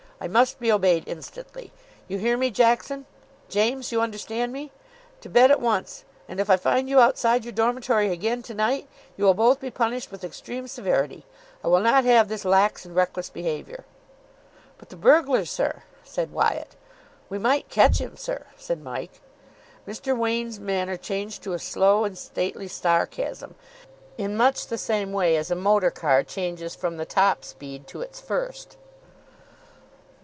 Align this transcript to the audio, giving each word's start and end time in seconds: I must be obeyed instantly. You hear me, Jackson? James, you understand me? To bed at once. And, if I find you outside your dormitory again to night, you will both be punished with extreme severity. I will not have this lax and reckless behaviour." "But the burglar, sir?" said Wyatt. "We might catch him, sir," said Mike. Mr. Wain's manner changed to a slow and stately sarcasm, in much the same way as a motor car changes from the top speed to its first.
I 0.23 0.27
must 0.27 0.59
be 0.59 0.71
obeyed 0.71 1.05
instantly. 1.07 1.71
You 2.07 2.19
hear 2.19 2.37
me, 2.37 2.51
Jackson? 2.51 3.07
James, 3.49 3.91
you 3.91 4.01
understand 4.01 4.53
me? 4.53 4.71
To 5.21 5.29
bed 5.29 5.49
at 5.49 5.59
once. 5.59 6.03
And, 6.29 6.39
if 6.39 6.47
I 6.47 6.57
find 6.57 6.87
you 6.87 6.99
outside 6.99 7.43
your 7.43 7.51
dormitory 7.53 8.11
again 8.11 8.43
to 8.43 8.53
night, 8.53 8.87
you 9.17 9.25
will 9.25 9.33
both 9.33 9.59
be 9.59 9.71
punished 9.71 10.11
with 10.11 10.23
extreme 10.23 10.67
severity. 10.67 11.25
I 11.63 11.69
will 11.69 11.79
not 11.79 12.05
have 12.05 12.27
this 12.27 12.45
lax 12.45 12.85
and 12.85 12.95
reckless 12.95 13.31
behaviour." 13.31 13.83
"But 14.77 14.89
the 14.89 14.95
burglar, 14.95 15.43
sir?" 15.43 15.81
said 16.03 16.31
Wyatt. 16.31 16.75
"We 17.27 17.39
might 17.39 17.69
catch 17.69 17.97
him, 17.99 18.15
sir," 18.15 18.45
said 18.55 18.79
Mike. 18.83 19.21
Mr. 19.87 20.15
Wain's 20.15 20.59
manner 20.59 20.97
changed 20.97 21.41
to 21.45 21.53
a 21.53 21.57
slow 21.59 22.03
and 22.03 22.15
stately 22.15 22.67
sarcasm, 22.67 23.55
in 24.19 24.37
much 24.37 24.67
the 24.67 24.77
same 24.77 25.13
way 25.13 25.35
as 25.35 25.49
a 25.49 25.55
motor 25.55 25.89
car 25.89 26.21
changes 26.23 26.75
from 26.75 26.97
the 26.97 27.05
top 27.05 27.43
speed 27.43 27.87
to 27.87 28.01
its 28.01 28.21
first. 28.21 28.77